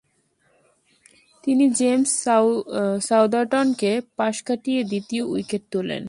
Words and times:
তিনি 1.43 1.65
জেমস 1.79 2.11
সাউদার্টনকে 3.07 3.91
পাশ 4.17 4.35
কাটিয়ে 4.47 4.81
দ্বিতীয় 4.91 5.23
উইকেট 5.33 5.63
তুলেন। 5.71 5.99